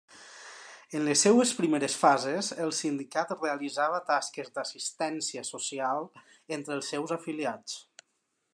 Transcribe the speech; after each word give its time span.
En 0.99 1.03
les 1.07 1.19
seves 1.25 1.51
primeres 1.57 1.97
fases 2.03 2.49
el 2.65 2.73
sindicat 2.77 3.33
realitzava 3.35 4.01
tasques 4.09 4.49
d'assistència 4.57 5.47
social 5.51 6.09
entre 6.59 6.77
els 6.79 6.91
seus 6.95 7.15
afiliats. 7.19 7.77